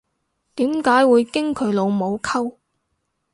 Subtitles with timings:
[0.55, 2.55] 點解會經佢老母溝